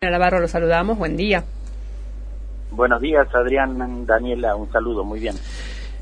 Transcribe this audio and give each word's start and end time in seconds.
Navarro, 0.00 0.38
lo 0.38 0.46
saludamos. 0.46 0.96
Buen 0.96 1.16
día. 1.16 1.42
Buenos 2.70 3.00
días, 3.00 3.26
Adrián, 3.34 4.06
Daniela, 4.06 4.54
un 4.54 4.70
saludo, 4.70 5.02
muy 5.02 5.18
bien. 5.18 5.34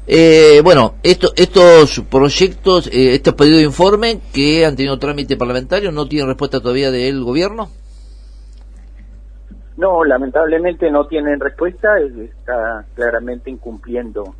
Eh, 0.06 0.60
bueno, 0.62 0.96
esto, 1.02 1.28
estos 1.34 2.00
proyectos, 2.00 2.88
eh, 2.88 3.14
estos 3.14 3.32
pedidos 3.32 3.60
de 3.60 3.64
informe 3.64 4.20
que 4.34 4.66
han 4.66 4.76
tenido 4.76 4.98
trámite 4.98 5.38
parlamentario, 5.38 5.92
¿no 5.92 6.06
tienen 6.06 6.28
respuesta 6.28 6.60
todavía 6.60 6.90
del 6.90 7.24
gobierno? 7.24 7.70
No, 9.78 10.04
lamentablemente 10.04 10.90
no 10.90 11.06
tienen 11.06 11.40
respuesta, 11.40 11.98
está 11.98 12.84
claramente 12.94 13.48
incumpliendo 13.48 14.34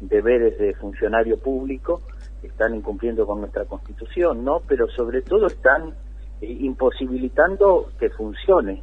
deberes 0.00 0.58
de 0.58 0.74
funcionario 0.74 1.38
público, 1.38 2.02
están 2.42 2.74
incumpliendo 2.74 3.24
con 3.24 3.38
nuestra 3.38 3.66
constitución, 3.66 4.44
¿no? 4.44 4.62
Pero 4.66 4.88
sobre 4.88 5.22
todo 5.22 5.46
están 5.46 5.94
imposibilitando 6.40 7.90
que 7.98 8.10
funcione 8.10 8.82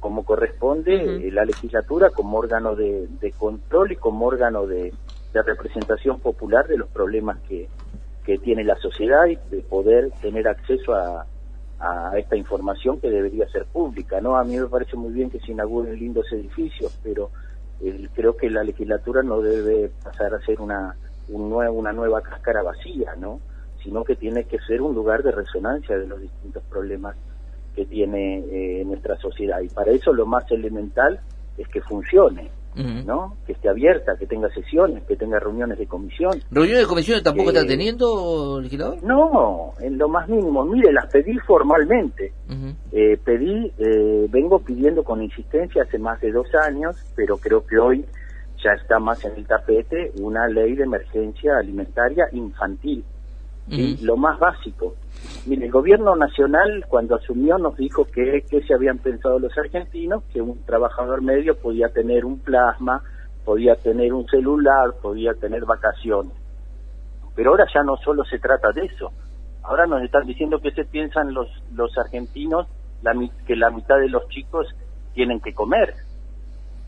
como 0.00 0.24
corresponde 0.24 1.26
eh, 1.26 1.32
la 1.32 1.44
legislatura 1.44 2.10
como 2.10 2.38
órgano 2.38 2.76
de, 2.76 3.08
control 3.36 3.92
y 3.92 3.96
como 3.96 4.26
órgano 4.26 4.66
de, 4.66 4.92
representación 5.32 6.18
popular 6.18 6.66
de 6.66 6.76
los 6.76 6.88
problemas 6.88 7.38
que, 7.48 7.68
que 8.24 8.38
tiene 8.38 8.64
la 8.64 8.76
sociedad 8.76 9.26
y 9.26 9.36
de 9.54 9.62
poder 9.62 10.10
tener 10.20 10.48
acceso 10.48 10.94
a, 10.94 11.26
a 11.80 12.18
esta 12.18 12.36
información 12.36 13.00
que 13.00 13.10
debería 13.10 13.48
ser 13.48 13.64
pública. 13.66 14.20
no 14.20 14.36
A 14.36 14.44
mí 14.44 14.56
me 14.58 14.66
parece 14.66 14.96
muy 14.96 15.12
bien 15.12 15.30
que 15.30 15.38
se 15.40 15.52
inauguren 15.52 15.98
lindos 15.98 16.26
edificios, 16.32 16.98
pero 17.02 17.30
eh, 17.80 18.08
creo 18.14 18.36
que 18.36 18.50
la 18.50 18.64
legislatura 18.64 19.22
no 19.22 19.40
debe 19.40 19.90
pasar 20.02 20.34
a 20.34 20.40
ser 20.40 20.60
una, 20.60 20.96
un 21.28 21.52
una 21.52 21.92
nueva 21.92 22.20
cáscara 22.20 22.62
vacía, 22.62 23.14
¿no? 23.16 23.40
Sino 23.82 24.04
que 24.04 24.16
tiene 24.16 24.44
que 24.44 24.58
ser 24.66 24.82
un 24.82 24.94
lugar 24.94 25.22
de 25.22 25.32
resonancia 25.32 25.96
de 25.96 26.06
los 26.06 26.20
distintos 26.20 26.62
problemas 26.64 27.16
que 27.74 27.86
tiene 27.86 28.38
eh, 28.50 28.84
nuestra 28.84 29.16
sociedad. 29.18 29.60
Y 29.60 29.68
para 29.68 29.92
eso 29.92 30.12
lo 30.12 30.26
más 30.26 30.50
elemental 30.50 31.20
es 31.56 31.68
que 31.68 31.80
funcione, 31.80 32.50
¿no? 33.06 33.36
Que 33.46 33.52
esté 33.52 33.68
abierta, 33.68 34.16
que 34.16 34.26
tenga 34.26 34.48
sesiones, 34.50 35.02
que 35.04 35.16
tenga 35.16 35.38
reuniones 35.40 35.78
de 35.78 35.86
comisión. 35.86 36.40
¿Reuniones 36.50 36.84
de 36.84 36.88
comisión 36.88 37.22
tampoco 37.22 37.50
está 37.50 37.66
teniendo, 37.66 38.60
legislador? 38.60 39.02
No, 39.02 39.72
en 39.80 39.98
lo 39.98 40.08
más 40.08 40.28
mínimo. 40.28 40.64
Mire, 40.64 40.92
las 40.92 41.06
pedí 41.06 41.36
formalmente. 41.38 42.32
eh, 42.92 43.16
pedí, 43.24 43.72
eh, 43.78 44.26
vengo 44.30 44.60
pidiendo 44.60 45.02
con 45.04 45.22
insistencia 45.22 45.82
hace 45.82 45.98
más 45.98 46.20
de 46.20 46.32
dos 46.32 46.46
años, 46.54 46.96
pero 47.16 47.36
creo 47.36 47.64
que 47.66 47.78
hoy 47.78 48.04
ya 48.62 48.72
está 48.72 48.98
más 48.98 49.24
en 49.24 49.36
el 49.36 49.46
tapete 49.46 50.12
una 50.20 50.48
ley 50.48 50.74
de 50.74 50.82
emergencia 50.84 51.58
alimentaria 51.58 52.28
infantil 52.32 53.04
lo 53.70 54.16
más 54.16 54.38
básico. 54.38 54.94
Mire, 55.46 55.66
el 55.66 55.72
gobierno 55.72 56.16
nacional 56.16 56.84
cuando 56.88 57.16
asumió 57.16 57.58
nos 57.58 57.76
dijo 57.76 58.04
que, 58.04 58.44
que 58.48 58.62
se 58.62 58.74
habían 58.74 58.98
pensado 58.98 59.38
los 59.38 59.56
argentinos, 59.56 60.24
que 60.32 60.40
un 60.40 60.64
trabajador 60.64 61.22
medio 61.22 61.56
podía 61.56 61.88
tener 61.88 62.24
un 62.24 62.38
plasma, 62.38 63.02
podía 63.44 63.76
tener 63.76 64.12
un 64.12 64.26
celular, 64.26 64.94
podía 65.00 65.34
tener 65.34 65.64
vacaciones. 65.64 66.32
Pero 67.34 67.50
ahora 67.50 67.66
ya 67.72 67.82
no 67.82 67.96
solo 67.98 68.24
se 68.24 68.38
trata 68.38 68.72
de 68.72 68.86
eso. 68.86 69.12
Ahora 69.62 69.86
nos 69.86 70.02
están 70.02 70.26
diciendo 70.26 70.60
que 70.60 70.72
se 70.72 70.84
piensan 70.84 71.32
los, 71.34 71.48
los 71.72 71.96
argentinos 71.96 72.66
la, 73.02 73.12
que 73.46 73.56
la 73.56 73.70
mitad 73.70 73.98
de 73.98 74.08
los 74.08 74.28
chicos 74.28 74.66
tienen 75.14 75.40
que 75.40 75.54
comer. 75.54 75.94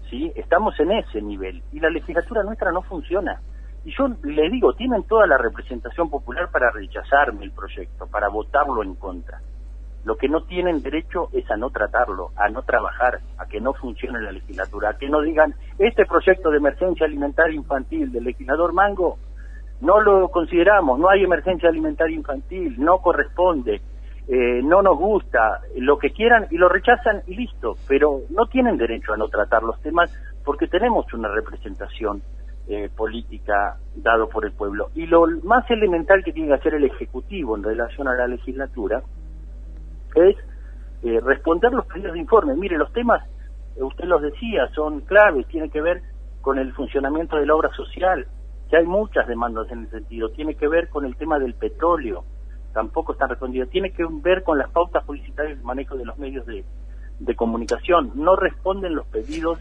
¿Sí? 0.09 0.33
Estamos 0.35 0.79
en 0.81 0.93
ese 0.93 1.23
nivel. 1.23 1.63
Y 1.73 1.81
la 1.81 1.89
legislatura 1.91 2.43
nuestra 2.43 2.73
no 2.73 2.83
funciona. 2.83 3.41
Y 3.85 3.93
yo 3.97 4.09
le 4.23 4.51
digo, 4.51 4.75
tienen 4.75 5.05
toda 5.05 5.27
la 5.27 5.39
representación 5.39 6.11
popular 6.11 6.51
para 6.51 6.71
rechazarme 6.71 7.45
el 7.45 7.53
proyecto, 7.53 8.07
para 8.07 8.29
votarlo 8.29 8.83
en 8.83 8.95
contra. 8.95 9.41
Lo 10.05 10.17
que 10.17 10.29
no 10.29 10.43
tienen 10.45 10.83
derecho 10.83 11.29
es 11.33 11.51
a 11.51 11.57
no 11.57 11.71
tratarlo, 11.71 12.31
a 12.37 12.49
no 12.49 12.63
trabajar, 12.63 13.21
a 13.39 13.47
que 13.47 13.61
no 13.61 13.75
funcione 13.75 14.21
la 14.21 14.33
legislatura, 14.33 14.91
a 14.91 14.99
que 14.99 15.09
no 15.09 15.21
digan, 15.21 15.55
este 15.79 16.07
proyecto 16.07 16.51
de 16.51 16.59
emergencia 16.59 17.07
alimentaria 17.07 17.55
infantil 17.55 18.11
del 18.11 18.25
legislador 18.25 18.73
Mango, 18.73 19.19
no 19.81 20.01
lo 20.01 20.29
consideramos, 20.29 20.99
no 20.99 21.09
hay 21.09 21.25
emergencia 21.25 21.69
alimentaria 21.69 22.17
infantil, 22.17 22.75
no 22.79 22.99
corresponde, 22.99 23.81
eh, 24.29 24.61
no 24.63 24.83
nos 24.83 24.97
gusta, 24.99 25.61
lo 25.77 25.99
que 25.99 26.11
quieran 26.11 26.47
y 26.51 26.57
lo 26.57 26.69
rechazan 26.69 27.23
y 27.27 27.35
listo, 27.35 27.77
pero 27.89 28.21
no 28.31 28.47
tienen 28.47 28.77
derecho 28.77 29.13
a 29.13 29.17
no 29.17 29.29
tratar 29.29 29.63
los 29.63 29.81
temas 29.81 30.11
porque 30.45 30.67
tenemos 30.67 31.13
una 31.13 31.29
representación 31.29 32.23
eh, 32.73 32.89
política 32.89 33.79
dado 33.97 34.29
por 34.29 34.45
el 34.45 34.53
pueblo. 34.53 34.91
Y 34.95 35.07
lo 35.07 35.27
más 35.43 35.69
elemental 35.73 36.23
que 36.23 36.33
tiene 36.33 36.51
que 36.51 36.55
hacer 36.55 36.75
el 36.75 36.85
Ejecutivo 36.85 37.57
en 37.57 37.65
relación 37.65 38.07
a 38.07 38.15
la 38.15 38.29
legislatura 38.29 39.03
es 40.15 40.37
eh, 41.03 41.19
responder 41.21 41.73
los 41.73 41.85
pedidos 41.87 42.13
de 42.13 42.21
informe. 42.21 42.55
Mire, 42.55 42.79
los 42.79 42.93
temas, 42.93 43.29
eh, 43.75 43.83
usted 43.83 44.05
los 44.05 44.23
decía, 44.23 44.69
son 44.73 45.01
claves, 45.01 45.49
tiene 45.49 45.69
que 45.69 45.81
ver 45.81 46.01
con 46.43 46.61
el 46.61 46.73
funcionamiento 46.73 47.39
de 47.39 47.47
la 47.47 47.57
obra 47.57 47.71
social, 47.71 48.29
que 48.71 48.77
hay 48.77 48.87
muchas 48.87 49.27
demandas 49.27 49.69
en 49.73 49.87
ese 49.87 49.99
sentido, 49.99 50.31
tiene 50.31 50.55
que 50.55 50.69
ver 50.69 50.91
con 50.91 51.05
el 51.05 51.17
tema 51.17 51.41
del 51.41 51.55
petróleo, 51.55 52.23
tampoco 52.73 53.15
están 53.15 53.31
respondidas, 53.31 53.69
tiene 53.71 53.91
que 53.91 54.07
ver 54.23 54.45
con 54.45 54.59
las 54.59 54.71
pautas 54.71 55.05
publicitarias 55.05 55.57
y 55.57 55.59
el 55.59 55.67
manejo 55.67 55.97
de 55.97 56.05
los 56.05 56.17
medios 56.19 56.47
de, 56.47 56.65
de 57.19 57.35
comunicación, 57.35 58.13
no 58.15 58.37
responden 58.37 58.95
los 58.95 59.09
pedidos 59.09 59.59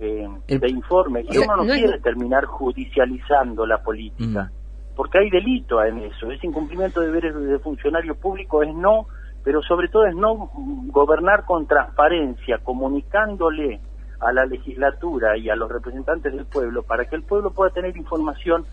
eh, 0.00 0.28
de 0.46 0.70
informe. 0.70 1.24
Y 1.28 1.38
uno 1.38 1.56
no, 1.56 1.64
quiere 1.64 1.98
terminar 2.00 2.44
judicializando 2.44 3.66
la 3.66 3.82
política, 3.82 4.44
mm. 4.44 4.94
porque 4.96 5.18
hay 5.18 5.30
delito 5.30 5.82
en 5.82 5.98
eso. 5.98 6.30
Ese 6.30 6.46
incumplimiento 6.46 7.00
de 7.00 7.06
deberes 7.06 7.34
de 7.34 7.58
funcionario 7.58 8.14
público 8.14 8.62
es 8.62 8.74
no, 8.74 9.06
pero 9.42 9.62
sobre 9.62 9.88
todo 9.88 10.06
es 10.06 10.14
no 10.14 10.50
gobernar 10.86 11.44
con 11.44 11.66
transparencia, 11.66 12.58
comunicándole 12.58 13.80
a 14.20 14.32
la 14.32 14.46
legislatura 14.46 15.36
y 15.36 15.48
a 15.48 15.56
los 15.56 15.70
representantes 15.70 16.32
del 16.32 16.46
pueblo 16.46 16.82
para 16.82 17.04
que 17.04 17.16
el 17.16 17.22
pueblo 17.22 17.52
pueda 17.52 17.70
tener 17.70 17.96
información 17.96 18.66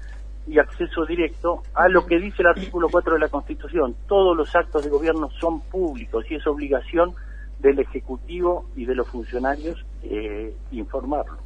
y 0.48 0.60
acceso 0.60 1.06
directo 1.06 1.64
a 1.74 1.88
lo 1.88 2.06
que 2.06 2.20
dice 2.20 2.42
el 2.42 2.48
artículo 2.48 2.88
4 2.90 3.14
de 3.14 3.20
la 3.20 3.30
Constitución. 3.30 3.96
Todos 4.08 4.38
los 4.38 4.56
actos 4.56 4.84
de 4.84 4.90
gobierno 4.90 5.30
son 5.40 5.62
públicos 5.62 6.26
y 6.30 6.36
es 6.36 6.46
obligación 6.46 7.14
del 7.60 7.80
Ejecutivo 7.80 8.66
y 8.76 8.86
de 8.86 8.96
los 8.96 9.08
funcionarios 9.08 9.86
eh, 10.04 10.54
informarlo. 10.72 11.46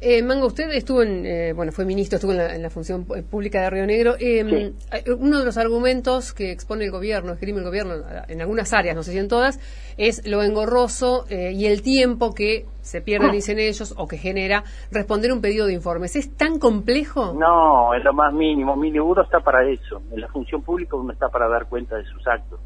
Eh, 0.00 0.22
Mango, 0.22 0.46
usted 0.46 0.70
estuvo 0.72 1.02
en, 1.02 1.24
eh, 1.24 1.52
bueno, 1.54 1.72
fue 1.72 1.84
ministro, 1.84 2.16
estuvo 2.16 2.32
en 2.32 2.62
la, 2.62 2.70
función 2.70 3.04
pública 3.04 3.62
de 3.62 3.70
Río 3.70 3.86
Negro. 3.86 4.14
Eh, 4.18 4.72
uno 5.18 5.38
de 5.38 5.44
los 5.44 5.56
argumentos 5.56 6.32
que 6.32 6.52
expone 6.52 6.84
el 6.84 6.90
gobierno, 6.90 7.32
escribe 7.32 7.58
el 7.58 7.64
gobierno 7.64 7.94
en 8.28 8.40
algunas 8.40 8.72
áreas, 8.72 8.94
no 8.94 9.02
sé 9.02 9.12
si 9.12 9.18
en 9.18 9.28
todas, 9.28 9.58
es 9.96 10.26
lo 10.28 10.42
engorroso 10.42 11.24
y 11.30 11.66
el 11.66 11.82
tiempo 11.82 12.34
que 12.34 12.66
se 12.82 13.00
pierde, 13.00 13.30
dicen 13.32 13.58
ellos, 13.58 13.94
o 13.96 14.06
que 14.06 14.18
genera 14.18 14.64
responder 14.90 15.32
un 15.32 15.40
pedido 15.40 15.66
de 15.66 15.72
informes. 15.72 16.16
¿Es 16.16 16.36
tan 16.36 16.58
complejo? 16.58 17.32
No, 17.32 17.94
es 17.94 18.04
lo 18.04 18.12
más 18.12 18.32
mínimo. 18.32 18.76
Mi 18.76 18.96
uno 18.98 19.22
está 19.22 19.40
para 19.40 19.68
eso. 19.68 20.02
En 20.10 20.20
la 20.20 20.28
función 20.28 20.62
pública 20.62 20.96
uno 20.96 21.12
está 21.12 21.28
para 21.28 21.48
dar 21.48 21.66
cuenta 21.66 21.96
de 21.96 22.04
sus 22.04 22.26
actos. 22.26 22.60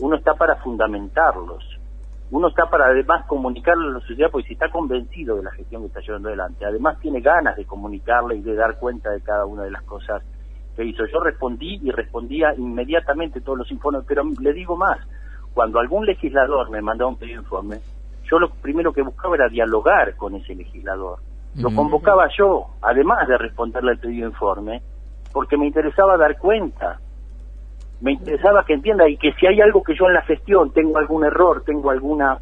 Uno 0.00 0.16
está 0.16 0.34
para 0.34 0.56
fundamentarlos 0.56 1.77
uno 2.30 2.48
está 2.48 2.68
para 2.68 2.86
además 2.86 3.24
comunicarle 3.26 3.88
a 3.88 3.92
la 3.92 4.00
sociedad 4.00 4.30
porque 4.30 4.48
si 4.48 4.52
está 4.54 4.70
convencido 4.70 5.36
de 5.36 5.44
la 5.44 5.50
gestión 5.52 5.82
que 5.82 5.88
está 5.88 6.00
llevando 6.00 6.28
adelante, 6.28 6.64
además 6.64 6.98
tiene 7.00 7.20
ganas 7.20 7.56
de 7.56 7.64
comunicarle 7.64 8.36
y 8.36 8.42
de 8.42 8.54
dar 8.54 8.78
cuenta 8.78 9.10
de 9.10 9.22
cada 9.22 9.46
una 9.46 9.62
de 9.62 9.70
las 9.70 9.82
cosas 9.82 10.22
que 10.76 10.84
hizo. 10.84 11.06
Yo 11.06 11.20
respondí 11.20 11.80
y 11.82 11.90
respondía 11.90 12.54
inmediatamente 12.54 13.40
todos 13.40 13.58
los 13.58 13.70
informes, 13.70 14.02
pero 14.06 14.24
le 14.40 14.52
digo 14.52 14.76
más, 14.76 14.98
cuando 15.54 15.80
algún 15.80 16.04
legislador 16.04 16.70
me 16.70 16.82
mandaba 16.82 17.10
un 17.10 17.16
pedido 17.16 17.38
de 17.38 17.44
informe, 17.44 17.80
yo 18.30 18.38
lo 18.38 18.50
primero 18.50 18.92
que 18.92 19.02
buscaba 19.02 19.34
era 19.34 19.48
dialogar 19.48 20.14
con 20.16 20.34
ese 20.34 20.54
legislador. 20.54 21.20
Lo 21.56 21.74
convocaba 21.74 22.28
yo, 22.38 22.66
además 22.82 23.26
de 23.26 23.38
responderle 23.38 23.92
al 23.92 23.98
pedido 23.98 24.26
de 24.26 24.32
informe, 24.32 24.82
porque 25.32 25.56
me 25.56 25.66
interesaba 25.66 26.16
dar 26.16 26.36
cuenta 26.38 27.00
me 28.00 28.12
interesaba 28.12 28.64
que 28.64 28.74
entienda 28.74 29.08
y 29.08 29.16
que 29.16 29.32
si 29.32 29.46
hay 29.46 29.60
algo 29.60 29.82
que 29.82 29.94
yo 29.94 30.06
en 30.06 30.14
la 30.14 30.22
gestión 30.22 30.72
tengo 30.72 30.98
algún 30.98 31.24
error, 31.24 31.62
tengo 31.64 31.90
alguna 31.90 32.38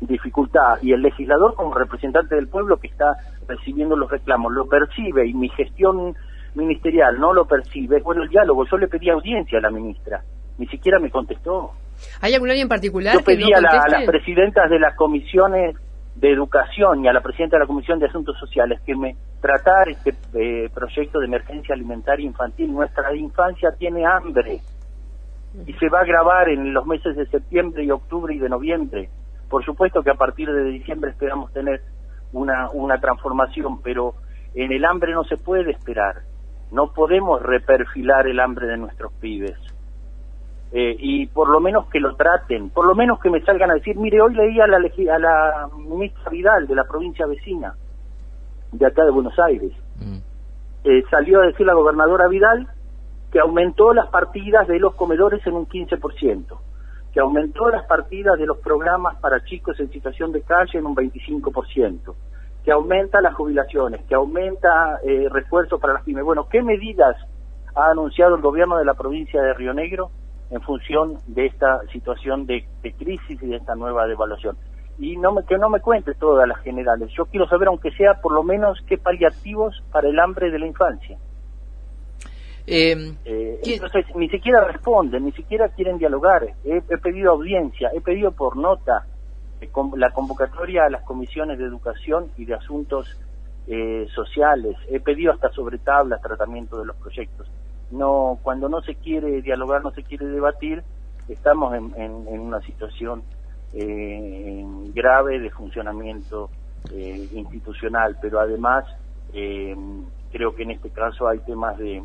dificultad 0.00 0.78
y 0.82 0.92
el 0.92 1.00
legislador 1.00 1.54
como 1.54 1.74
representante 1.74 2.34
del 2.34 2.48
pueblo 2.48 2.76
que 2.76 2.88
está 2.88 3.16
recibiendo 3.48 3.96
los 3.96 4.10
reclamos 4.10 4.52
lo 4.52 4.66
percibe 4.66 5.26
y 5.26 5.32
mi 5.32 5.48
gestión 5.48 6.14
ministerial 6.54 7.18
no 7.18 7.32
lo 7.32 7.46
percibe, 7.46 8.00
bueno 8.02 8.22
el 8.22 8.28
diálogo, 8.28 8.64
yo 8.70 8.76
le 8.76 8.88
pedí 8.88 9.08
audiencia 9.08 9.58
a 9.58 9.62
la 9.62 9.70
ministra, 9.70 10.22
ni 10.58 10.66
siquiera 10.66 10.98
me 10.98 11.10
contestó. 11.10 11.72
¿Hay 12.20 12.34
algún 12.34 12.50
área 12.50 12.62
en 12.62 12.68
particular? 12.68 13.14
Yo 13.14 13.22
pedí 13.22 13.52
a, 13.52 13.60
las 13.60 14.04
presidentas 14.06 14.68
de 14.68 14.78
las 14.78 14.94
comisiones 14.96 15.76
de 16.16 16.32
Educación 16.32 17.04
y 17.04 17.08
a 17.08 17.12
la 17.12 17.20
presidenta 17.20 17.56
de 17.56 17.64
la 17.64 17.66
Comisión 17.66 17.98
de 17.98 18.06
Asuntos 18.06 18.38
Sociales 18.38 18.80
que 18.84 18.96
me 18.96 19.16
tratara 19.40 19.90
este 19.90 20.14
eh, 20.34 20.70
proyecto 20.74 21.18
de 21.18 21.26
emergencia 21.26 21.74
alimentaria 21.74 22.24
infantil. 22.24 22.72
Nuestra 22.72 23.14
infancia 23.14 23.70
tiene 23.78 24.06
hambre 24.06 24.60
y 25.66 25.72
se 25.74 25.88
va 25.88 26.00
a 26.00 26.04
grabar 26.04 26.48
en 26.48 26.72
los 26.72 26.86
meses 26.86 27.16
de 27.16 27.26
septiembre 27.26 27.84
y 27.84 27.90
octubre 27.90 28.34
y 28.34 28.38
de 28.38 28.48
noviembre. 28.48 29.10
Por 29.48 29.64
supuesto 29.64 30.02
que 30.02 30.10
a 30.10 30.14
partir 30.14 30.50
de 30.50 30.64
diciembre 30.64 31.10
esperamos 31.10 31.52
tener 31.52 31.82
una, 32.32 32.70
una 32.70 32.98
transformación, 32.98 33.82
pero 33.82 34.14
en 34.54 34.72
el 34.72 34.84
hambre 34.84 35.12
no 35.12 35.24
se 35.24 35.36
puede 35.36 35.70
esperar. 35.70 36.22
No 36.72 36.92
podemos 36.92 37.42
reperfilar 37.42 38.26
el 38.26 38.40
hambre 38.40 38.66
de 38.66 38.78
nuestros 38.78 39.12
pibes. 39.20 39.56
Eh, 40.72 40.96
y 40.98 41.26
por 41.28 41.48
lo 41.48 41.60
menos 41.60 41.86
que 41.86 42.00
lo 42.00 42.16
traten, 42.16 42.70
por 42.70 42.86
lo 42.86 42.94
menos 42.94 43.20
que 43.20 43.30
me 43.30 43.40
salgan 43.42 43.70
a 43.70 43.74
decir, 43.74 43.96
mire, 43.96 44.20
hoy 44.20 44.34
leí 44.34 44.60
a 44.60 44.66
la, 44.66 44.78
a 44.78 45.18
la 45.18 45.68
ministra 45.76 46.30
Vidal 46.30 46.66
de 46.66 46.74
la 46.74 46.84
provincia 46.84 47.26
vecina, 47.26 47.74
de 48.72 48.86
acá 48.86 49.04
de 49.04 49.12
Buenos 49.12 49.38
Aires, 49.38 49.72
mm. 50.00 50.18
eh, 50.84 51.04
salió 51.10 51.40
a 51.40 51.46
decir 51.46 51.66
la 51.66 51.74
gobernadora 51.74 52.26
Vidal 52.26 52.68
que 53.30 53.38
aumentó 53.38 53.94
las 53.94 54.08
partidas 54.08 54.66
de 54.66 54.78
los 54.78 54.94
comedores 54.94 55.46
en 55.46 55.54
un 55.54 55.68
15%, 55.68 56.58
que 57.12 57.20
aumentó 57.20 57.68
las 57.70 57.86
partidas 57.86 58.38
de 58.38 58.46
los 58.46 58.58
programas 58.58 59.16
para 59.20 59.44
chicos 59.44 59.78
en 59.78 59.90
situación 59.90 60.32
de 60.32 60.42
calle 60.42 60.78
en 60.78 60.86
un 60.86 60.96
25%, 60.96 62.14
que 62.64 62.72
aumenta 62.72 63.20
las 63.20 63.34
jubilaciones, 63.34 64.04
que 64.06 64.14
aumenta 64.14 64.98
eh, 65.04 65.28
refuerzos 65.30 65.80
para 65.80 65.94
las 65.94 66.02
pymes. 66.02 66.24
Bueno, 66.24 66.48
¿qué 66.50 66.62
medidas 66.62 67.16
ha 67.76 67.90
anunciado 67.90 68.34
el 68.34 68.42
gobierno 68.42 68.78
de 68.78 68.84
la 68.84 68.94
provincia 68.94 69.40
de 69.40 69.54
Río 69.54 69.72
Negro 69.72 70.10
en 70.50 70.60
función 70.62 71.18
de 71.26 71.46
esta 71.46 71.80
situación 71.92 72.46
de, 72.46 72.64
crisis 72.98 73.42
y 73.42 73.46
de 73.46 73.56
esta 73.56 73.74
nueva 73.74 74.06
devaluación? 74.06 74.56
Y 74.98 75.16
no 75.16 75.32
me, 75.32 75.44
que 75.44 75.58
no 75.58 75.68
me 75.68 75.80
cuente 75.80 76.14
todas 76.14 76.48
las 76.48 76.58
generales. 76.60 77.10
Yo 77.16 77.26
quiero 77.26 77.46
saber, 77.48 77.68
aunque 77.68 77.90
sea 77.92 78.14
por 78.14 78.32
lo 78.32 78.42
menos, 78.42 78.78
qué 78.86 78.96
paliativos 78.96 79.82
para 79.92 80.08
el 80.08 80.18
hambre 80.18 80.50
de 80.50 80.58
la 80.58 80.66
infancia. 80.66 81.18
Em, 82.66 83.16
eh, 83.24 83.60
entonces, 83.62 84.04
ni 84.16 84.28
siquiera 84.28 84.64
responden, 84.64 85.24
ni 85.24 85.32
siquiera 85.32 85.68
quieren 85.68 85.98
dialogar. 85.98 86.48
He, 86.64 86.80
pedido 86.98 87.30
audiencia, 87.30 87.90
he 87.94 88.00
pedido 88.00 88.32
por 88.32 88.56
nota 88.56 89.06
eh, 89.60 89.70
la 89.96 90.10
convocatoria 90.10 90.86
a 90.86 90.90
las 90.90 91.02
comisiones 91.02 91.58
de 91.58 91.64
educación 91.64 92.30
y 92.36 92.44
de 92.44 92.54
asuntos 92.54 93.06
eh, 93.68 94.06
sociales. 94.14 94.76
He 94.88 94.98
pedido 94.98 95.32
hasta 95.32 95.50
sobre 95.50 95.78
tablas 95.78 96.20
tratamiento 96.20 96.78
de 96.78 96.86
los 96.86 96.96
proyectos. 96.96 97.48
No, 97.90 98.38
cuando 98.42 98.68
no 98.68 98.82
se 98.82 98.96
quiere 98.96 99.42
dialogar, 99.42 99.82
no 99.82 99.90
se 99.92 100.02
quiere 100.02 100.26
debatir, 100.26 100.82
estamos 101.28 101.74
en, 101.74 101.92
en, 101.96 102.38
una 102.40 102.60
situación 102.62 103.22
eh, 103.72 104.64
grave 104.94 105.40
de 105.40 105.50
funcionamiento 105.50 106.50
institucional, 106.92 108.16
pero 108.22 108.38
además 108.38 108.84
creo 109.32 110.54
que 110.54 110.62
en 110.62 110.70
este 110.70 110.90
caso 110.90 111.26
hay 111.26 111.40
temas 111.40 111.76
de 111.78 112.00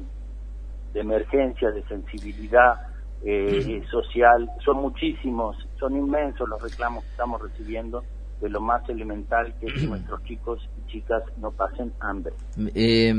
de 0.93 0.99
emergencia, 0.99 1.71
de 1.71 1.83
sensibilidad 1.83 2.75
eh, 3.23 3.83
social. 3.89 4.49
Son 4.63 4.77
muchísimos, 4.77 5.57
son 5.79 5.95
inmensos 5.95 6.47
los 6.49 6.61
reclamos 6.61 7.03
que 7.03 7.11
estamos 7.11 7.41
recibiendo 7.41 8.03
de 8.41 8.49
lo 8.49 8.59
más 8.59 8.87
elemental 8.89 9.53
que 9.59 9.67
es 9.67 9.73
que 9.73 9.87
nuestros 9.87 10.23
chicos 10.23 10.69
y 10.77 10.91
chicas 10.91 11.23
no 11.37 11.51
pasen 11.51 11.93
hambre. 11.99 12.33
Eh, 12.73 13.13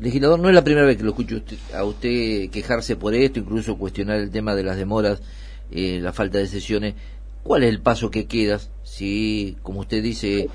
legislador, 0.00 0.38
no 0.38 0.48
es 0.48 0.54
la 0.54 0.64
primera 0.64 0.86
vez 0.86 0.96
que 0.96 1.02
lo 1.02 1.10
escucho 1.10 1.36
a 1.74 1.84
usted 1.84 2.50
quejarse 2.50 2.96
por 2.96 3.14
esto, 3.14 3.40
incluso 3.40 3.76
cuestionar 3.76 4.18
el 4.18 4.30
tema 4.30 4.54
de 4.54 4.62
las 4.62 4.76
demoras, 4.76 5.22
eh, 5.70 6.00
la 6.00 6.12
falta 6.12 6.38
de 6.38 6.46
sesiones. 6.46 6.94
¿Cuál 7.42 7.64
es 7.64 7.70
el 7.70 7.80
paso 7.80 8.10
que 8.10 8.26
queda 8.26 8.58
si, 8.82 9.56
como 9.62 9.80
usted 9.80 10.02
dice, 10.02 10.48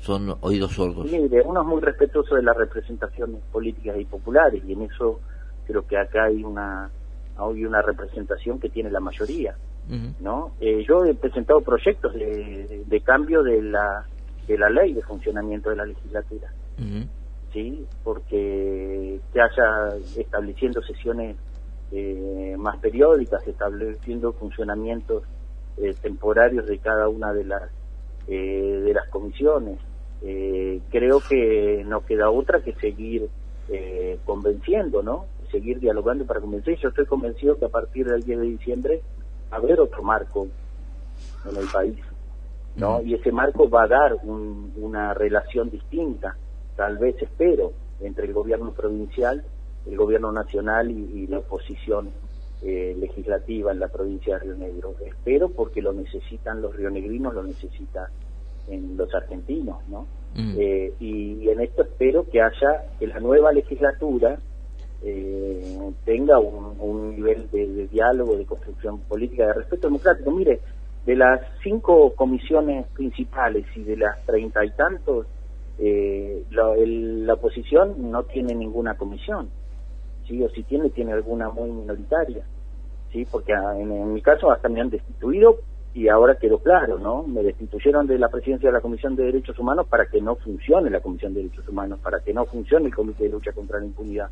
son 0.00 0.36
oídos 0.40 0.72
sordos? 0.72 1.10
Mire, 1.10 1.42
uno 1.42 1.62
es 1.62 1.66
muy 1.66 1.80
respetuoso 1.80 2.34
de 2.34 2.42
las 2.42 2.56
representaciones 2.56 3.40
políticas 3.52 3.96
y 3.98 4.04
populares 4.04 4.62
y 4.66 4.72
en 4.72 4.82
eso 4.82 5.20
creo 5.66 5.86
que 5.86 5.96
acá 5.96 6.24
hay 6.24 6.42
una 6.42 6.90
hay 7.36 7.64
una 7.64 7.80
representación 7.80 8.60
que 8.60 8.68
tiene 8.68 8.90
la 8.90 9.00
mayoría 9.00 9.56
no 10.20 10.52
eh, 10.60 10.84
yo 10.88 11.04
he 11.04 11.14
presentado 11.14 11.60
proyectos 11.60 12.14
de, 12.14 13.02
cambio 13.04 13.42
de 13.42 13.62
la 13.62 14.06
de 14.46 14.58
la 14.58 14.70
ley 14.70 14.94
de 14.94 15.02
funcionamiento 15.02 15.70
de 15.70 15.76
la 15.76 15.84
legislatura 15.84 16.52
sí 17.52 17.84
porque 18.02 19.20
que 19.32 19.40
haya 19.40 19.96
estableciendo 20.16 20.82
sesiones 20.82 21.36
eh, 21.90 22.54
más 22.58 22.78
periódicas 22.78 23.46
estableciendo 23.46 24.32
funcionamientos 24.32 25.24
eh, 25.76 25.94
temporarios 26.00 26.66
de 26.66 26.78
cada 26.78 27.08
una 27.08 27.32
de 27.32 27.44
las 27.44 27.70
de 28.26 28.92
las 28.94 29.08
comisiones 29.08 29.78
creo 30.20 31.20
que 31.28 31.82
no 31.84 32.06
queda 32.06 32.30
otra 32.30 32.60
que 32.60 32.72
seguir 32.74 33.28
convenciendo 34.24 35.02
no 35.02 35.26
seguir 35.52 35.78
dialogando 35.78 36.24
para 36.24 36.40
convencer. 36.40 36.76
Yo 36.78 36.88
estoy 36.88 37.06
convencido 37.06 37.58
que 37.58 37.66
a 37.66 37.68
partir 37.68 38.06
del 38.06 38.22
10 38.22 38.40
de 38.40 38.46
diciembre 38.46 39.02
haber 39.52 39.80
otro 39.80 40.02
marco 40.02 40.48
en 41.48 41.56
el 41.56 41.66
país, 41.68 41.98
¿no? 42.76 43.00
Y 43.02 43.14
ese 43.14 43.30
marco 43.30 43.68
va 43.68 43.84
a 43.84 43.88
dar 43.88 44.16
una 44.24 45.14
relación 45.14 45.70
distinta, 45.70 46.36
tal 46.76 46.98
vez 46.98 47.20
espero, 47.20 47.72
entre 48.00 48.26
el 48.26 48.32
gobierno 48.32 48.72
provincial, 48.72 49.44
el 49.86 49.96
gobierno 49.96 50.32
nacional 50.32 50.90
y, 50.90 51.26
la 51.26 51.38
oposición 51.38 52.10
eh, 52.62 52.96
legislativa 52.98 53.72
en 53.72 53.80
la 53.80 53.88
provincia 53.88 54.34
de 54.34 54.44
Río 54.44 54.56
Negro. 54.56 54.94
Espero 55.04 55.50
porque 55.50 55.82
lo 55.82 55.92
necesitan 55.92 56.62
los 56.62 56.74
rionegrinos, 56.74 57.34
lo 57.34 57.42
necesitan 57.42 58.06
en 58.68 58.96
los 58.96 59.12
argentinos, 59.14 59.76
¿no? 59.88 60.06
Eh, 60.34 60.94
y, 60.98 61.48
en 61.50 61.60
esto 61.60 61.82
espero 61.82 62.24
que 62.30 62.40
haya, 62.40 62.84
que 62.98 63.06
la 63.06 63.20
nueva 63.20 63.52
legislatura 63.52 64.38
eh, 65.04 65.92
tenga 66.04 66.38
un, 66.38 67.16
nivel 67.16 67.50
de, 67.50 67.88
diálogo, 67.88 68.36
de 68.36 68.44
construcción 68.44 69.00
política, 69.00 69.46
de 69.46 69.54
respeto 69.54 69.88
democrático. 69.88 70.30
Mire, 70.30 70.60
de 71.04 71.16
las 71.16 71.40
cinco 71.62 72.14
comisiones 72.14 72.86
principales 72.88 73.66
y 73.74 73.82
de 73.82 73.96
las 73.96 74.24
treinta 74.24 74.64
y 74.64 74.70
tantos, 74.70 75.26
eh, 75.78 76.44
la, 76.50 77.34
oposición 77.34 78.10
no 78.10 78.22
tiene 78.24 78.54
ninguna 78.54 78.96
comisión, 78.96 79.48
¿sí? 80.28 80.42
o 80.42 80.48
si 80.50 80.62
tiene, 80.62 80.90
tiene 80.90 81.12
alguna 81.12 81.48
muy 81.50 81.70
minoritaria, 81.70 82.44
¿sí? 83.10 83.26
porque 83.30 83.52
ah, 83.52 83.74
en, 83.76 83.90
en 83.90 84.14
mi 84.14 84.22
caso 84.22 84.50
hasta 84.52 84.68
me 84.68 84.80
han 84.80 84.90
destituido 84.90 85.58
y 85.94 86.08
ahora 86.08 86.36
quedó 86.36 86.58
claro, 86.58 86.98
¿no? 86.98 87.22
Me 87.24 87.42
destituyeron 87.42 88.06
de 88.06 88.18
la 88.18 88.28
presidencia 88.28 88.70
de 88.70 88.72
la 88.72 88.80
Comisión 88.80 89.14
de 89.14 89.24
Derechos 89.24 89.58
Humanos 89.58 89.86
para 89.88 90.06
que 90.06 90.22
no 90.22 90.36
funcione 90.36 90.88
la 90.88 91.00
Comisión 91.00 91.34
de 91.34 91.42
Derechos 91.42 91.68
Humanos, 91.68 91.98
para 92.02 92.20
que 92.20 92.32
no 92.32 92.46
funcione 92.46 92.86
el 92.86 92.94
Comité 92.94 93.24
de 93.24 93.30
Lucha 93.30 93.52
contra 93.52 93.78
la 93.78 93.84
Impunidad 93.84 94.30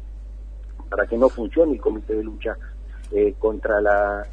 para 0.90 1.06
que 1.06 1.16
no 1.16 1.28
funcione 1.28 1.72
el 1.75 1.81
comité 1.81 2.16
de 2.16 2.25
lucha 2.25 2.56
eh, 3.12 3.34
contra 3.38 3.81
la, 3.81 4.26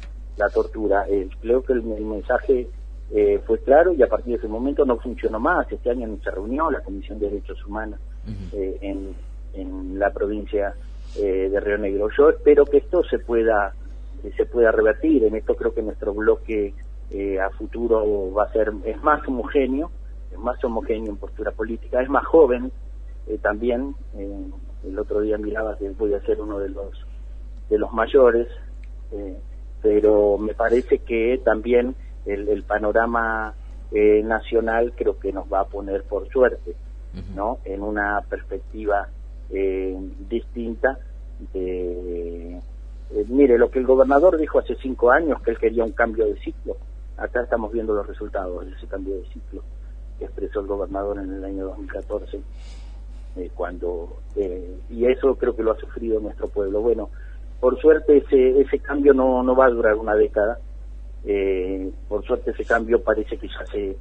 tortura. 0.52 1.06
Eh, 1.08 1.28
creo 1.40 1.62
que 1.62 1.72
el, 1.72 1.82
mensaje 1.82 2.68
eh, 3.12 3.40
fue 3.46 3.60
claro 3.60 3.92
y 3.92 4.02
a 4.02 4.08
partir 4.08 4.32
de 4.32 4.38
ese 4.38 4.48
momento 4.48 4.84
no 4.84 4.98
funcionó 4.98 5.38
más. 5.38 5.70
Este 5.70 5.90
año 5.90 6.08
no 6.08 6.18
se 6.22 6.30
reunió 6.30 6.70
la 6.70 6.80
Comisión 6.80 7.18
de 7.18 7.30
Derechos 7.30 7.64
Humanos 7.64 8.00
en, 8.52 9.14
en, 9.54 9.98
la 9.98 10.10
provincia 10.12 10.74
de 11.16 11.60
Río 11.60 11.78
Negro. 11.78 12.08
Yo 12.16 12.28
espero 12.28 12.66
que 12.66 12.78
esto 12.78 13.02
se 13.04 13.18
pueda 13.18 13.72
se 14.36 14.46
pueda 14.46 14.70
revertir. 14.70 15.24
En 15.24 15.34
esto 15.36 15.54
creo 15.56 15.72
que 15.72 15.82
nuestro 15.82 16.12
bloque 16.12 16.74
a 17.42 17.50
futuro 17.50 18.32
va 18.32 18.44
a 18.44 18.52
ser 18.52 18.72
es 18.84 19.02
más 19.02 19.26
homogéneo, 19.26 19.90
es 20.30 20.38
más 20.38 20.62
homogéneo 20.62 21.10
en 21.10 21.16
postura 21.16 21.50
política, 21.52 22.02
es 22.02 22.08
más 22.08 22.26
joven 22.26 22.70
también 23.42 23.94
el 24.84 24.98
otro 24.98 25.20
día 25.20 25.38
miraba 25.38 25.76
que 25.76 25.90
voy 25.90 26.14
a 26.14 26.20
ser 26.20 26.40
uno 26.40 26.58
de 26.58 26.68
los 26.68 26.92
de 27.68 27.78
los 27.78 27.92
mayores 27.92 28.48
eh, 29.12 29.36
pero 29.82 30.38
me 30.38 30.54
parece 30.54 30.98
que 30.98 31.40
también 31.44 31.94
el, 32.26 32.62
panorama 32.64 33.54
eh, 33.92 34.22
nacional 34.22 34.92
creo 34.94 35.18
que 35.18 35.32
nos 35.32 35.50
va 35.50 35.60
a 35.60 35.66
poner 35.66 36.02
por 36.04 36.28
suerte 36.28 36.74
no 37.34 37.58
en 37.64 37.82
una 37.82 38.20
perspectiva 38.28 39.08
eh, 39.50 39.96
distinta 40.28 40.98
de 41.52 42.60
mire 43.28 43.58
lo 43.58 43.70
que 43.70 43.78
el 43.78 43.86
gobernador 43.86 44.36
dijo 44.36 44.58
hace 44.58 44.76
cinco 44.76 45.10
años 45.10 45.40
que 45.42 45.52
él 45.52 45.58
quería 45.58 45.84
un 45.84 45.92
cambio 45.92 46.26
de 46.26 46.38
ciclo. 46.40 46.76
Acá 47.16 47.42
estamos 47.42 47.72
viendo 47.72 47.94
los 47.94 48.06
resultados 48.06 48.66
de 48.66 48.72
ese 48.72 48.86
cambio 48.86 49.16
de 49.16 49.24
ciclo 49.26 49.62
que 50.18 50.24
expresó 50.26 50.60
el 50.60 50.66
gobernador 50.66 51.18
en 51.18 51.32
el 51.32 51.44
año 51.44 51.66
2014 51.66 52.40
eh, 53.38 53.50
cuando 53.54 54.18
eh, 54.36 54.78
y 54.90 55.06
eso 55.06 55.36
creo 55.36 55.54
que 55.54 55.62
lo 55.62 55.72
ha 55.72 55.78
sufrido 55.78 56.20
nuestro 56.20 56.48
pueblo. 56.48 56.80
Bueno, 56.80 57.10
por 57.60 57.80
suerte 57.80 58.18
ese, 58.18 58.60
ese 58.60 58.78
cambio 58.78 59.14
no, 59.14 59.42
no 59.42 59.54
va 59.54 59.66
a 59.66 59.70
durar 59.70 59.94
una 59.94 60.14
década. 60.14 60.58
Eh, 61.24 61.90
por 62.08 62.24
suerte 62.24 62.52
ese 62.52 62.64
cambio 62.64 63.02
parece 63.02 63.36
que 63.36 63.48
ya 63.48 63.66
se, 63.66 63.96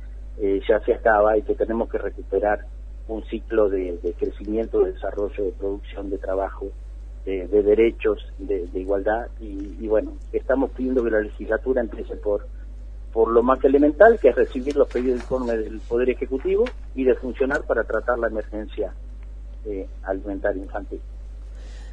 ya 0.67 0.79
se 0.81 0.93
acaba 0.93 1.37
y 1.37 1.41
que 1.41 1.55
tenemos 1.55 1.89
que 1.89 1.97
recuperar 1.97 2.65
un 3.07 3.23
ciclo 3.23 3.69
de, 3.69 3.97
crecimiento, 4.19 4.83
de 4.83 4.91
desarrollo, 4.91 5.43
de 5.43 5.51
producción, 5.51 6.09
de 6.09 6.17
trabajo, 6.17 6.67
de, 7.25 7.47
derechos, 7.47 8.19
de, 8.37 8.67
igualdad. 8.73 9.27
Y, 9.39 9.87
bueno, 9.87 10.13
estamos 10.31 10.71
pidiendo 10.71 11.03
que 11.03 11.11
la 11.11 11.21
legislatura 11.21 11.81
empiece 11.81 12.15
por 12.15 12.45
por 13.17 13.31
lo 13.31 13.41
más 13.41 13.63
elemental, 13.63 14.19
que 14.19 14.29
es 14.29 14.35
recibir 14.35 14.75
los 14.75 14.87
pedidos 14.87 15.15
de 15.15 15.23
informe 15.23 15.57
del 15.57 15.79
Poder 15.79 16.09
Ejecutivo 16.11 16.65
y 16.93 17.03
de 17.03 17.15
funcionar 17.15 17.63
para 17.63 17.83
tratar 17.83 18.19
la 18.19 18.27
emergencia 18.27 18.93
eh, 19.67 19.87
alimentario 20.03 20.63
infantil. 20.63 20.99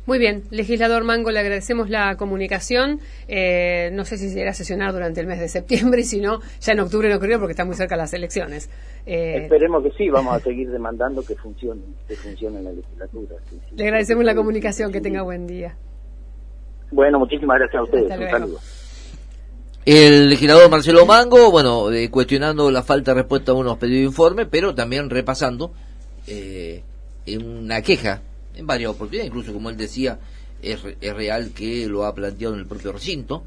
Muy 0.06 0.18
bien, 0.18 0.42
legislador 0.50 1.02
Mango, 1.02 1.30
le 1.30 1.40
agradecemos 1.40 1.88
la 1.88 2.16
comunicación. 2.16 3.00
Eh, 3.26 3.88
no 3.94 4.04
sé 4.04 4.18
si 4.18 4.28
se 4.28 4.40
irá 4.40 4.50
a 4.50 4.54
sesionar 4.54 4.92
durante 4.92 5.20
el 5.20 5.26
mes 5.26 5.40
de 5.40 5.48
septiembre 5.48 6.00
y 6.02 6.04
si 6.04 6.20
no, 6.20 6.40
ya 6.60 6.72
en 6.72 6.80
octubre 6.80 7.08
no 7.08 7.18
creo 7.18 7.38
porque 7.38 7.52
está 7.52 7.64
muy 7.64 7.74
cerca 7.74 7.96
las 7.96 8.12
elecciones. 8.12 8.68
Eh, 9.06 9.44
Esperemos 9.44 9.82
que 9.82 9.90
sí, 9.92 10.10
vamos 10.10 10.36
a 10.36 10.40
seguir 10.40 10.70
demandando 10.70 11.22
que 11.22 11.34
funcione, 11.36 11.82
que 12.06 12.16
funcione 12.16 12.60
la 12.60 12.72
legislatura. 12.72 13.36
Le 13.74 13.84
agradecemos 13.84 14.24
la 14.24 14.34
comunicación, 14.34 14.92
que 14.92 15.00
tenga 15.00 15.22
buen 15.22 15.46
día. 15.46 15.74
Bueno, 16.90 17.18
muchísimas 17.18 17.58
gracias 17.58 17.80
a 17.80 17.84
ustedes. 17.84 18.18
Un 18.18 18.30
saludo. 18.30 18.58
El 19.86 20.30
legislador 20.30 20.70
Marcelo 20.70 21.04
Mango, 21.04 21.50
bueno, 21.50 21.90
eh, 21.90 22.10
cuestionando 22.10 22.70
la 22.70 22.82
falta 22.82 23.12
de 23.12 23.20
respuesta 23.20 23.52
a 23.52 23.54
unos 23.54 23.76
pedidos 23.78 24.00
de 24.00 24.06
informe, 24.06 24.46
pero 24.46 24.74
también 24.74 25.10
repasando 25.10 25.72
eh, 26.26 26.82
una 27.26 27.82
queja 27.82 28.22
en 28.54 28.66
varias 28.66 28.90
oportunidades, 28.90 29.28
incluso 29.28 29.52
como 29.52 29.70
él 29.70 29.76
decía, 29.76 30.18
es, 30.62 30.80
es 31.00 31.14
real 31.14 31.50
que 31.50 31.86
lo 31.86 32.04
ha 32.04 32.14
planteado 32.14 32.54
en 32.54 32.60
el 32.60 32.66
propio 32.66 32.92
recinto, 32.92 33.44